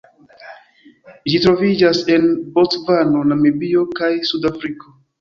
[1.33, 5.01] Ĝi troviĝas en Bocvano, Namibio kaj Sudafriko.